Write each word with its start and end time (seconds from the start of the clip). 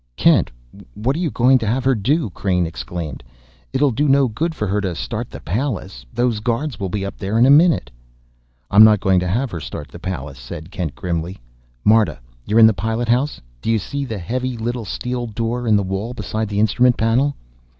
"Kent, 0.15 0.49
what 0.95 1.15
are 1.15 1.19
you 1.19 1.29
going 1.29 1.59
to 1.59 1.67
have 1.67 1.83
her 1.85 1.93
do?" 1.93 2.31
Crain 2.31 2.65
exclaimed. 2.65 3.23
"It'll 3.71 3.91
do 3.91 4.07
no 4.09 4.27
good 4.27 4.55
for 4.55 4.65
her 4.65 4.81
to 4.81 4.95
start 4.95 5.29
the 5.29 5.39
Pallas: 5.39 6.07
those 6.11 6.39
guards 6.39 6.79
will 6.79 6.89
be 6.89 7.05
up 7.05 7.19
there 7.19 7.37
in 7.37 7.45
a 7.45 7.51
minute!" 7.51 7.91
"I'm 8.71 8.83
not 8.83 8.99
going 8.99 9.19
to 9.19 9.27
have 9.27 9.51
her 9.51 9.59
start 9.59 9.89
the 9.89 9.99
Pallas," 9.99 10.39
said 10.39 10.71
Kent 10.71 10.95
grimly. 10.95 11.37
"Marta, 11.85 12.17
you're 12.47 12.57
in 12.57 12.65
the 12.65 12.73
pilot 12.73 13.09
house? 13.09 13.39
Do 13.61 13.69
you 13.69 13.77
see 13.77 14.03
the 14.03 14.17
heavy 14.17 14.57
little 14.57 14.85
steel 14.85 15.27
door 15.27 15.67
in 15.67 15.75
the 15.75 15.83
wall 15.83 16.15
beside 16.15 16.49
the 16.49 16.59
instrument 16.59 16.97
panel?" 16.97 17.35